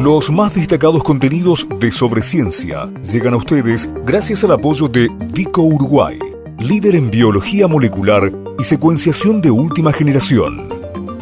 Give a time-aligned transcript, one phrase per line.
[0.00, 6.16] Los más destacados contenidos de Sobreciencia llegan a ustedes gracias al apoyo de Vico Uruguay,
[6.60, 8.30] líder en biología molecular
[8.60, 10.68] y secuenciación de última generación.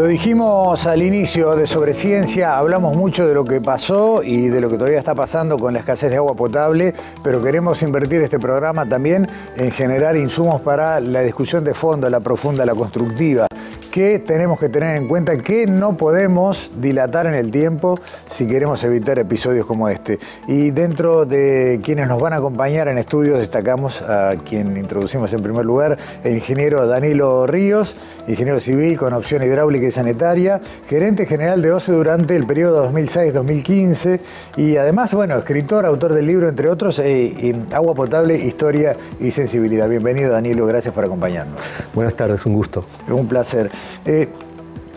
[0.07, 4.61] Lo dijimos al inicio de sobre ciencia, hablamos mucho de lo que pasó y de
[4.61, 6.95] lo que todavía está pasando con la escasez de agua potable,
[7.25, 12.21] pero queremos invertir este programa también en generar insumos para la discusión de fondo, la
[12.21, 13.49] profunda, la constructiva,
[13.97, 18.85] que tenemos que tener en cuenta que no podemos dilatar en el tiempo si queremos
[18.85, 20.19] evitar episodios como este.
[20.47, 25.43] Y dentro de quienes nos van a acompañar en estudios destacamos a quien introducimos en
[25.43, 27.97] primer lugar, el ingeniero Danilo Ríos,
[28.29, 34.21] ingeniero civil con opción hidráulica y sanitaria, gerente general de OCE durante el periodo 2006-2015
[34.59, 39.89] y además, bueno, escritor, autor del libro, entre otros, eh, Agua Potable, Historia y Sensibilidad.
[39.89, 41.59] Bienvenido Danilo, gracias por acompañarnos.
[41.95, 42.85] Buenas tardes, un gusto.
[43.09, 43.71] Un placer.
[44.05, 44.29] Eh,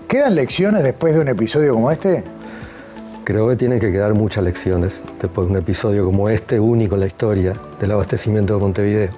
[0.08, 2.24] ¿Quedan lecciones después de un episodio como este?
[3.24, 7.02] Creo que tienen que quedar muchas lecciones después de un episodio como este, único en
[7.02, 9.10] la historia del abastecimiento de Montevideo,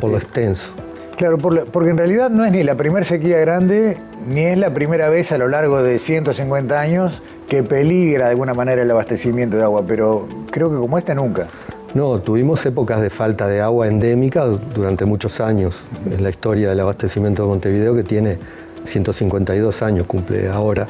[0.00, 0.72] por lo extenso.
[1.16, 5.08] Claro, porque en realidad no es ni la primera sequía grande, ni es la primera
[5.08, 9.62] vez a lo largo de 150 años que peligra de alguna manera el abastecimiento de
[9.62, 11.46] agua, pero creo que como esta nunca.
[11.92, 16.80] No, tuvimos épocas de falta de agua endémica durante muchos años en la historia del
[16.80, 18.38] abastecimiento de Montevideo que tiene
[18.84, 20.86] 152 años cumple ahora.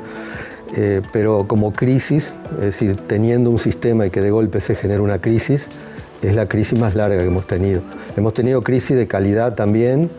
[0.77, 5.03] Eh, pero como crisis, es decir, teniendo un sistema y que de golpe se genera
[5.03, 5.67] una crisis,
[6.23, 7.83] es la crisis más larga que hemos tenido.
[8.17, 10.11] Hemos tenido crisis de calidad también,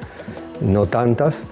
[0.60, 1.46] no tantas,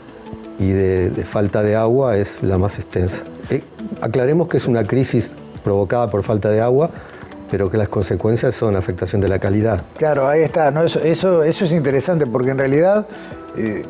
[0.60, 3.24] y de, falta de agua es la más extensa.
[3.50, 3.64] Eh,
[4.02, 6.90] aclaremos que es una crisis provocada por falta de agua,
[7.50, 9.82] pero que las consecuencias son afectación de la calidad.
[9.98, 10.70] Claro, ahí está.
[10.84, 13.08] eso, es interesante porque en realidad
[13.58, 13.86] eh,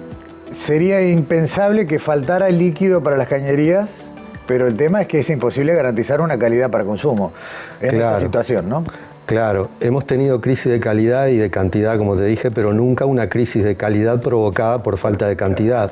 [0.52, 4.12] sería impensable que faltara líquido para las cañerías,
[4.48, 7.34] pero el tema es que es imposible garantizar una calidad para consumo
[7.82, 8.84] en esta situación, ¿no?
[9.26, 13.30] Claro, hemos tenido crisis de calidad y de cantidad, como te dije, pero nunca una
[13.30, 15.92] crisis de calidad provocada por falta de cantidad.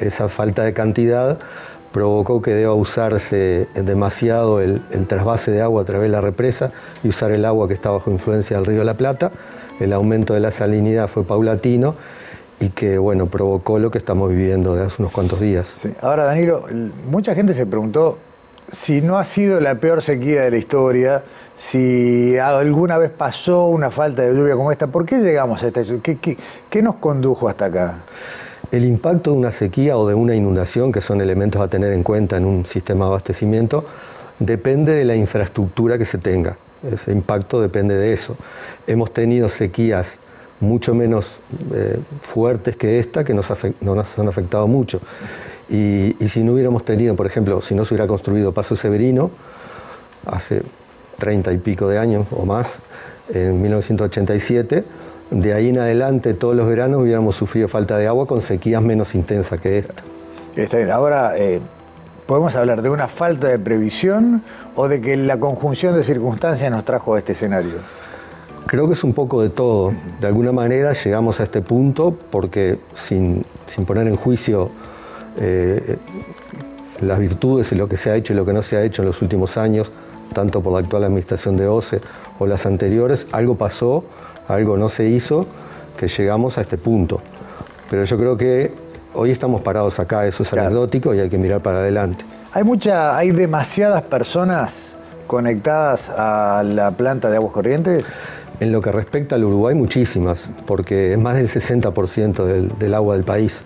[0.00, 1.38] esa falta de cantidad
[1.92, 6.72] provocó que deba usarse demasiado el, el, trasvase de agua a través de la represa
[7.04, 9.30] y usar el agua que está bajo influencia del río la Plata.
[9.78, 11.94] El aumento de la salinidad fue paulatino
[12.60, 15.78] y que bueno, provocó lo que estamos viviendo de hace unos cuantos días.
[16.00, 16.64] Ahora, Danilo,
[17.10, 18.18] mucha gente se preguntó
[18.72, 21.22] si no ha sido la peor sequía de la historia,
[21.54, 25.82] si alguna vez pasó una falta de lluvia como esta, ¿por qué llegamos a esta
[26.02, 26.38] ¿Qué,
[26.70, 28.02] qué, nos condujo hasta acá?
[28.70, 32.02] El impacto de una sequía o de una inundación, que son elementos a tener en
[32.02, 33.84] cuenta en un sistema de abastecimiento,
[34.38, 36.56] depende de la infraestructura que se tenga.
[36.82, 38.36] Ese impacto depende de eso.
[38.86, 40.18] Hemos tenido sequías
[40.60, 41.40] mucho menos
[41.72, 43.50] eh, fuertes que esta, que nos,
[43.80, 45.00] nos han afectado mucho.
[45.68, 49.30] Y, si no hubiéramos tenido, por ejemplo, si no se hubiera construido Paso Severino,
[50.26, 50.62] hace
[51.18, 52.80] treinta y pico de años o más,
[53.32, 54.84] en 1987,
[55.30, 59.14] de ahí en adelante todos los veranos hubiéramos sufrido falta de agua con sequías menos
[59.14, 60.02] intensas que esta.
[60.92, 61.60] Ahora, eh,
[62.26, 64.42] ¿podemos hablar de una falta de previsión
[64.74, 67.72] o de que la conjunción de circunstancias nos trajo a este escenario?
[68.66, 69.92] Creo que es un poco de todo.
[70.20, 73.44] De alguna manera llegamos a este punto porque sin,
[73.86, 74.70] poner en juicio
[75.36, 75.96] eh,
[77.00, 79.02] las virtudes y lo que se ha hecho y lo que no se ha hecho
[79.02, 79.92] en los últimos años,
[80.32, 82.00] tanto por la actual administración de OCE
[82.38, 84.04] o las anteriores, algo pasó,
[84.48, 85.46] algo no se hizo,
[85.96, 87.20] que llegamos a este punto.
[87.90, 88.72] Pero yo creo que
[89.12, 92.24] hoy estamos parados acá, eso es anecdótico y hay que mirar para adelante.
[92.52, 94.96] Hay mucha, hay demasiadas personas
[95.26, 98.04] conectadas a la planta de aguas corrientes.
[98.60, 103.24] En lo que respecta al Uruguay, muchísimas, porque es más del 60% del, agua del
[103.24, 103.62] país.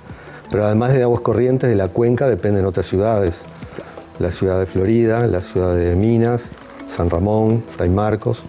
[0.51, 3.45] Pero además de aguas corrientes de la cuenca dependen otras ciudades.
[4.19, 6.51] La ciudad de Florida, la ciudad de Minas,
[6.89, 8.45] San Ramón, Fray Marcos.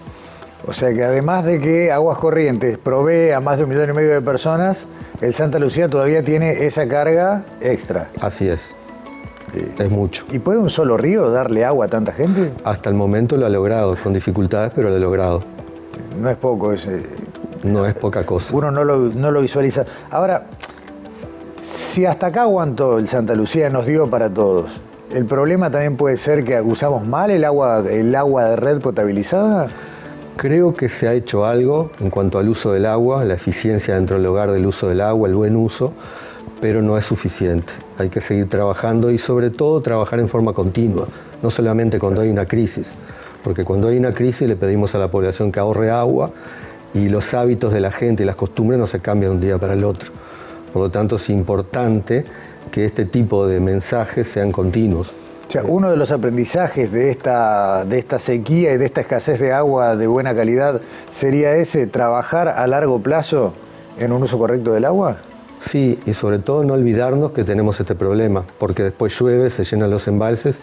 [0.66, 3.94] O sea que además de que Aguas Corrientes provee a más de un millón y
[3.94, 4.88] medio de personas,
[5.22, 8.10] el Santa Lucía todavía tiene esa carga extra.
[8.22, 8.76] Así es.
[9.78, 10.26] Es mucho.
[10.32, 12.52] ¿Y puede un solo río darle agua a tanta gente?
[12.64, 15.44] Hasta el momento lo ha logrado, con dificultades, pero lo ha logrado
[16.20, 16.74] no es poco.
[16.74, 17.04] ese.
[17.64, 18.56] no es poca cosa.
[18.56, 19.86] Uno no lo, visualiza.
[20.12, 20.48] Ahora,
[21.62, 24.82] si hasta acá aguantó el Santa Lucía, nos dio para todos,
[25.12, 29.68] ¿el problema también puede ser que usamos mal el agua, el agua de red potabilizada?
[30.38, 34.18] Creo que se ha hecho algo en cuanto al uso del agua, la eficiencia dentro
[34.18, 35.92] del hogar del uso del agua, el buen uso,
[36.62, 37.74] pero no es suficiente.
[37.98, 41.08] Hay que seguir trabajando y sobre todo trabajar en forma continua,
[41.44, 42.94] no solamente cuando hay una crisis
[43.44, 46.32] porque cuando hay una crisis le pedimos a la población que ahorre agua
[46.94, 49.58] y los hábitos de la gente y las costumbres no se cambian de un día
[49.58, 50.12] para el otro.
[50.74, 52.26] Por lo tanto, es importante
[52.72, 55.12] que este tipo de mensajes sean continuos.
[55.48, 59.40] O sea, uno de los aprendizajes de esta, de esta sequía y de esta escasez
[59.40, 63.54] de agua de buena calidad sería ese, trabajar a largo plazo
[63.98, 65.18] en un uso correcto del agua.
[65.60, 69.90] Sí, y sobre todo no olvidarnos que tenemos este problema, porque después llueve, se llenan
[69.90, 70.60] los embalses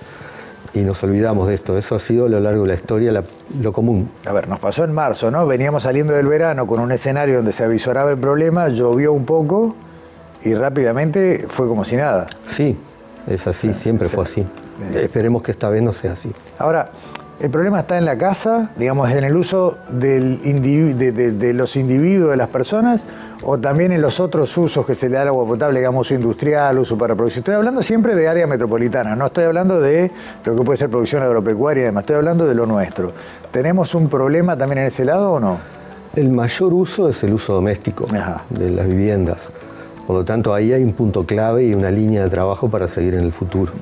[0.76, 1.78] y nos olvidamos de esto.
[1.78, 3.24] Eso ha sido a lo largo de la historia
[3.60, 4.10] lo común.
[4.26, 5.46] A ver, nos pasó en marzo, ¿no?
[5.46, 9.74] Veníamos saliendo del verano con un escenario donde se avisoraba el problema, llovió un poco
[10.44, 12.26] y rápidamente fue como si nada.
[12.46, 12.76] Sí,
[13.26, 14.46] es así, siempre fue así.
[14.94, 16.30] Esperemos que esta vez no sea así.
[16.58, 16.90] Ahora,
[17.38, 22.36] el problema está en la casa, digamos, en el uso del de, los individuos, de
[22.38, 23.04] las personas,
[23.42, 26.14] o también en los otros usos que se le da al agua potable, digamos, uso
[26.14, 27.40] industrial, uso para producir.
[27.40, 30.10] Estoy hablando siempre de área metropolitana, no estoy hablando de
[30.44, 33.12] lo que puede ser producción agropecuaria y demás, estoy hablando de lo nuestro.
[33.50, 35.58] ¿Tenemos un problema también en ese lado o no?
[36.14, 38.06] El mayor uso es el uso doméstico
[38.48, 39.50] de las viviendas.
[40.06, 43.14] Por lo tanto, ahí hay un punto clave y una línea de trabajo para seguir
[43.14, 43.72] en el futuro.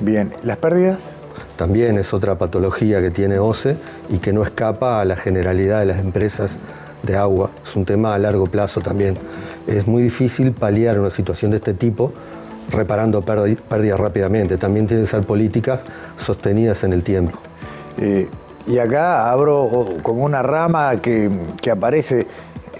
[0.00, 1.19] Bien, ¿las pérdidas?
[1.60, 3.76] También es otra patología que tiene OCE
[4.08, 6.56] y que no escapa a la generalidad de las empresas
[7.02, 7.50] de agua.
[7.62, 9.18] Es un tema a largo plazo también.
[9.66, 12.14] Es muy difícil paliar una situación de este tipo
[12.70, 14.56] reparando pérdidas rápidamente.
[14.56, 15.82] También tienen que ser políticas
[16.16, 17.38] sostenidas en el tiempo.
[17.98, 18.30] Eh,
[18.66, 19.68] y acá abro
[20.02, 21.30] como una rama que,
[21.60, 22.26] que aparece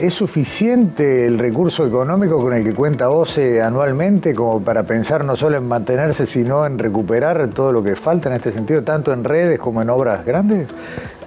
[0.00, 5.36] ¿Es suficiente el recurso económico con el que cuenta OCE anualmente como para pensar no
[5.36, 9.24] solo en mantenerse, sino en recuperar todo lo que falta en este sentido, tanto en
[9.24, 10.68] redes como en obras grandes?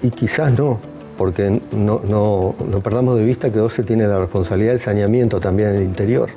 [0.02, 0.80] Y quizás no,
[1.20, 5.70] porque no, no, no perdamos de vista que OCE tiene la responsabilidad del saneamiento también
[5.70, 6.32] en el interior.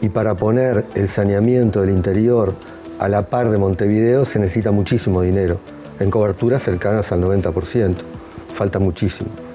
[0.00, 2.54] Y para poner el saneamiento del interior
[3.00, 5.58] a la par de Montevideo se necesita muchísimo dinero,
[5.98, 7.96] en coberturas cercanas al 90%.
[8.54, 9.47] Falta muchísimo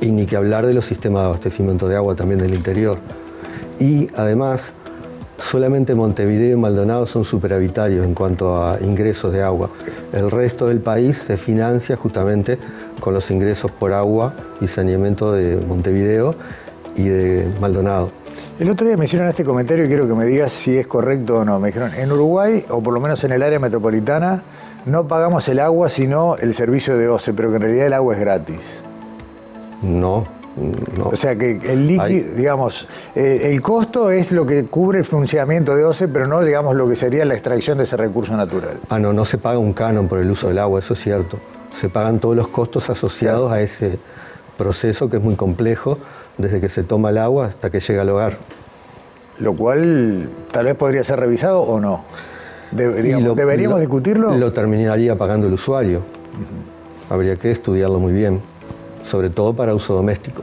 [0.00, 2.98] y ni que hablar de los sistemas de abastecimiento de agua también del interior.
[3.78, 4.72] Y además,
[5.38, 9.70] solamente Montevideo y Maldonado son superavitarios en cuanto a ingresos de agua.
[10.12, 12.58] El resto del país se financia justamente
[13.00, 16.34] con los ingresos por agua y saneamiento de Montevideo
[16.96, 18.10] y de Maldonado.
[18.58, 21.38] El otro día me hicieron este comentario y quiero que me digas si es correcto
[21.38, 21.58] o no.
[21.58, 24.42] Me dijeron, en Uruguay, o por lo menos en el área metropolitana,
[24.84, 28.14] no pagamos el agua sino el servicio de OCE, pero que en realidad el agua
[28.14, 28.82] es gratis.
[29.82, 30.26] No,
[30.96, 31.04] no.
[31.04, 35.74] O sea que el líquido, digamos, eh, el costo es lo que cubre el funcionamiento
[35.74, 38.78] de OCE, pero no, digamos, lo que sería la extracción de ese recurso natural.
[38.88, 41.38] Ah, no, no se paga un canon por el uso del agua, eso es cierto.
[41.72, 43.98] Se pagan todos los costos asociados a ese
[44.58, 45.98] proceso que es muy complejo,
[46.36, 48.36] desde que se toma el agua hasta que llega al hogar.
[49.38, 52.04] Lo cual tal vez podría ser revisado o no.
[52.72, 54.36] ¿Deberíamos discutirlo?
[54.36, 56.02] Lo terminaría pagando el usuario.
[57.08, 58.40] Habría que estudiarlo muy bien
[59.02, 60.42] sobre todo para uso doméstico.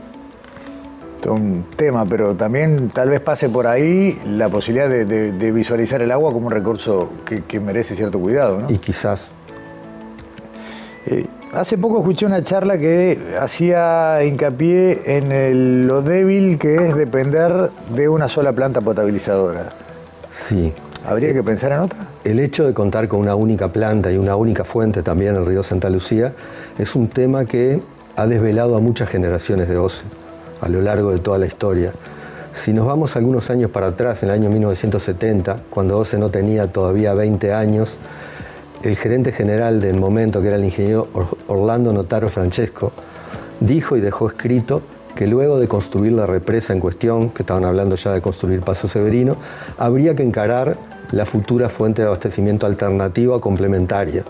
[1.20, 6.12] Todo un tema, pero también tal vez pase por ahí la posibilidad de, visualizar el
[6.12, 8.60] agua como un recurso que, merece cierto cuidado.
[8.60, 8.70] ¿no?
[8.70, 9.32] Y quizás.
[11.06, 17.70] Eh, hace poco escuché una charla que hacía hincapié en lo débil que es depender
[17.94, 19.70] de una sola planta potabilizadora.
[20.30, 20.72] Sí.
[21.04, 21.98] ¿Habría que pensar en otra?
[22.24, 25.46] El hecho de contar con una única planta y una única fuente también en el
[25.46, 26.34] río Santa Lucía
[26.78, 27.80] es un tema que
[28.18, 30.04] ha desvelado a muchas generaciones de OCE
[30.60, 31.92] a lo largo de toda la historia.
[32.52, 36.66] Si nos vamos algunos años para atrás, en el año 1970, cuando OCE no tenía
[36.66, 37.96] todavía 20 años,
[38.82, 41.06] el gerente general del momento, que era el ingeniero
[41.46, 42.90] Orlando Notaro Francesco,
[43.60, 44.82] dijo y dejó escrito
[45.14, 48.88] que luego de construir la represa en cuestión, que estaban hablando ya de construir Paso
[48.88, 49.36] Severino,
[49.78, 50.76] habría que encarar
[51.12, 54.24] la futura fuente de abastecimiento alternativa complementaria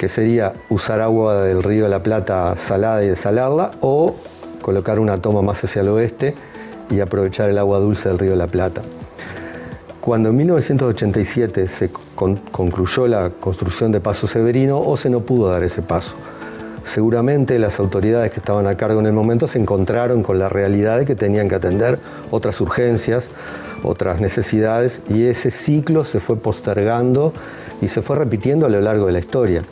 [0.00, 4.16] que sería usar agua del río de la Plata salada y desalarla, o
[4.62, 6.34] colocar una toma más hacia el oeste
[6.88, 8.80] y aprovechar el agua dulce del río de la Plata.
[10.00, 11.90] Cuando en 1987 se
[12.50, 16.14] concluyó la construcción de Paso Severino, OCE no pudo dar ese paso.
[16.82, 21.00] Seguramente las autoridades que estaban a cargo en el momento se encontraron con la realidad
[21.00, 21.98] de que tenían que atender
[22.30, 23.28] otras urgencias,
[23.82, 27.34] otras necesidades, y ese ciclo se fue postergando
[27.82, 29.62] y se fue repitiendo a lo largo de la historia.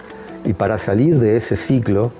[0.45, 2.12] Y para salir de ese ciclo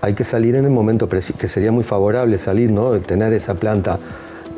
[0.00, 2.98] hay que salir en el momento que sería muy favorable salir, ¿no?
[3.00, 3.98] tener esa planta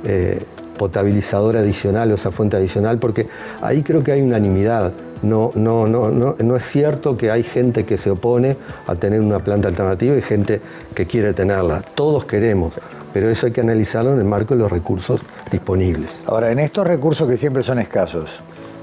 [0.05, 0.43] eh,
[0.77, 3.27] potabilizadora adicional o esa fuente adicional, porque
[3.61, 4.93] ahí creo que hay unanimidad.
[5.23, 9.21] No, no, no, no, no es cierto que hay gente que se opone a tener
[9.21, 10.63] una planta alternativa y gente
[10.95, 11.83] que quiere tenerla.
[11.95, 12.73] Todos queremos,
[13.13, 15.21] pero eso hay que analizarlo en el marco de los recursos
[15.53, 16.23] disponibles.
[16.25, 18.41] Ahora, en estos recursos que siempre son escasos,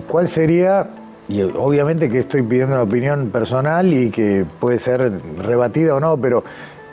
[0.07, 0.87] ¿cuál sería
[1.27, 6.17] y obviamente que estoy pidiendo una opinión personal y que puede ser rebatida o no,
[6.17, 6.43] pero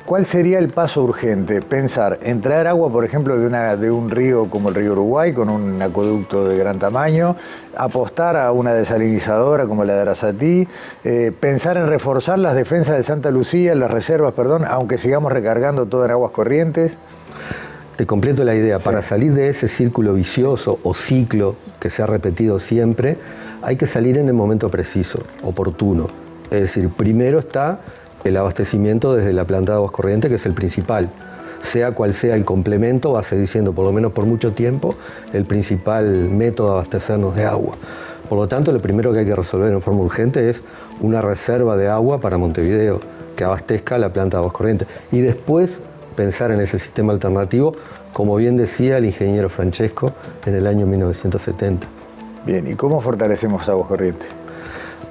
[0.04, 1.62] ¿Cuál sería el paso urgente?
[1.62, 5.32] Pensar en traer agua, por ejemplo, de, una, de un río como el río Uruguay,
[5.32, 7.36] con un acueducto de gran tamaño,
[7.74, 10.68] apostar a una desalinizadora como la de Arasatí,
[11.04, 15.86] eh, pensar en reforzar las defensas de Santa Lucía, las reservas, perdón, aunque sigamos recargando
[15.86, 16.98] todo en aguas corrientes.
[17.96, 22.06] Te completo la idea, para salir de ese círculo vicioso o ciclo que se ha
[22.06, 23.16] repetido siempre,
[23.64, 26.08] hay que salir en el momento preciso, oportuno.
[26.50, 27.80] Es decir, primero está
[28.22, 31.08] el abastecimiento desde la planta de aguas corrientes, que es el principal.
[31.62, 34.94] Sea cual sea el complemento, va a seguir siendo, por lo menos por mucho tiempo,
[35.32, 37.74] el principal método de abastecernos de agua.
[38.28, 40.62] Por lo tanto, lo primero que hay que resolver en forma urgente es
[41.00, 43.00] una reserva de agua para Montevideo,
[43.34, 44.88] que abastezca la planta de aguas corrientes.
[45.10, 45.80] Y después
[46.16, 47.74] pensar en ese sistema alternativo,
[48.12, 50.12] como bien decía el ingeniero Francesco
[50.44, 51.93] en el año 1970.
[52.46, 54.28] Bien, ¿y cómo fortalecemos aguas corrientes?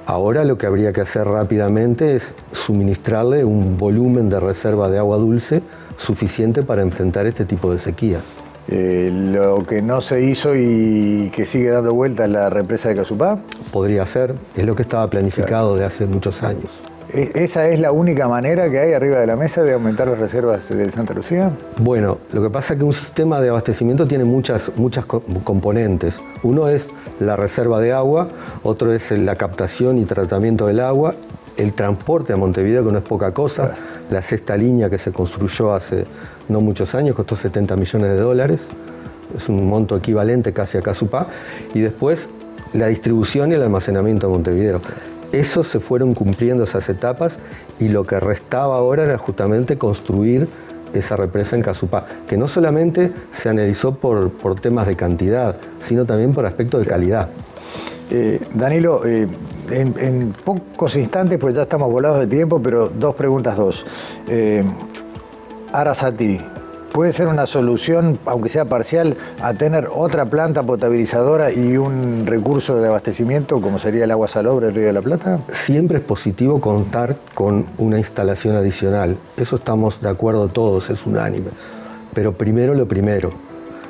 [0.06, 5.16] Ahora lo que habría que hacer rápidamente es suministrarle un volumen de reserva de agua
[5.16, 5.62] dulce
[5.96, 8.22] suficiente para enfrentar este tipo de sequías.
[8.68, 12.96] Eh, lo que no se hizo y que sigue dando vuelta es la represa de
[12.96, 13.38] Casupá.
[13.72, 16.70] Podría ser, es lo que estaba planificado de hace muchos años.
[17.14, 20.18] ¿E-, ¿Esa es la única manera que hay arriba de la mesa de aumentar las
[20.18, 21.52] reservas del Santa Lucía?
[21.78, 26.20] Bueno, lo que pasa es que un sistema de abastecimiento tiene muchas, muchas componentes.
[26.42, 26.88] Uno es
[27.20, 28.28] la reserva de agua,
[28.64, 31.14] otro es la captación y tratamiento del agua,
[31.56, 33.76] el transporte a Montevideo, que no es poca cosa,
[34.10, 36.06] la sexta línea que se construyó hace
[36.48, 38.66] no muchos años, costó 70 millones de dólares,
[39.36, 41.28] es un monto equivalente casi a Casupá,
[41.74, 42.28] y después
[42.72, 44.80] la distribución y el almacenamiento a Montevideo.
[45.34, 47.38] Eso se fueron cumpliendo esas etapas
[47.80, 50.48] y lo que restaba ahora era justamente construir
[50.92, 56.32] esa represa en Casupá, que no solamente se analizó por, temas de cantidad, sino también
[56.32, 57.28] por aspecto de calidad.
[58.10, 59.26] Eh, Danilo, eh,
[59.70, 63.84] en, pocos instantes, pues ya estamos volados de tiempo, pero dos preguntas, dos.
[64.28, 64.62] Eh,
[65.72, 66.40] Arasati,
[66.94, 72.80] puede ser una solución, aunque sea parcial, a tener otra planta potabilizadora y un recurso
[72.80, 75.40] de abastecimiento como sería el agua salobre del Río de la Plata?
[75.50, 79.16] Siempre es positivo contar con una instalación adicional.
[79.36, 81.48] Eso estamos de acuerdo todos, es unánime.
[82.14, 83.32] Pero primero lo primero,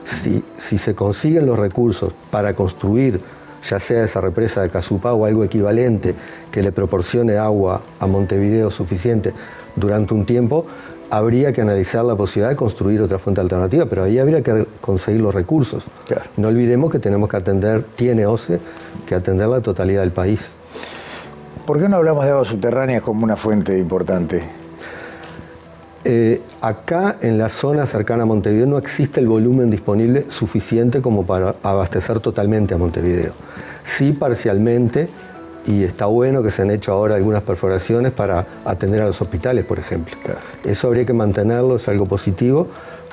[0.06, 3.20] si, se consiguen los recursos para construir
[3.68, 6.14] ya sea esa represa de Casupá o algo equivalente
[6.50, 9.32] que le proporcione agua a Montevideo suficiente
[9.76, 10.66] durante un tiempo,
[11.16, 15.20] habría que analizar la posibilidad de construir otra fuente alternativa, pero ahí habría que conseguir
[15.20, 15.84] los recursos.
[16.36, 18.58] No olvidemos que tenemos que atender, tiene OCE,
[19.06, 20.54] que atender la totalidad del país.
[21.66, 24.42] ¿Por qué no hablamos de aguas subterráneas como una fuente importante?
[26.04, 31.24] Eh, acá en la zona cercana a Montevideo no existe el volumen disponible suficiente como
[31.24, 33.32] para abastecer totalmente a Montevideo.
[33.84, 35.08] Sí parcialmente
[35.66, 39.64] y está bueno que se han hecho ahora algunas perforaciones para atender a los hospitales,
[39.64, 40.16] por ejemplo.
[40.64, 42.68] Eso habría que mantenerlo, es algo positivo,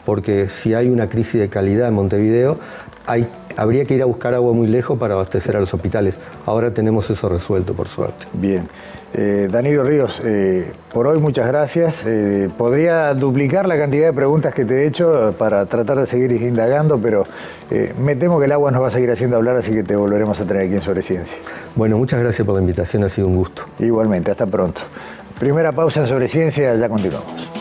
[0.05, 2.57] porque si hay una crisis de calidad en Montevideo,
[3.05, 3.27] hay,
[3.57, 6.15] habría que ir a buscar agua muy lejos para abastecer a los hospitales.
[6.45, 8.25] Ahora tenemos eso resuelto, por suerte.
[8.33, 8.67] Bien.
[9.13, 12.05] Eh, Danilo Ríos, eh, por hoy muchas gracias.
[12.05, 16.31] Eh, podría duplicar la cantidad de preguntas que te he hecho para tratar de seguir
[16.31, 17.23] indagando, pero
[17.99, 20.39] me temo que el agua nos va a seguir haciendo hablar, así que te volveremos
[20.39, 21.37] a tener aquí en Sobre Ciencia.
[21.75, 23.63] Bueno, muchas gracias por la invitación, ha sido un gusto.
[23.79, 24.81] Igualmente, hasta pronto.
[25.39, 27.51] Primera pausa en Sobre Ciencia, ya continuamos.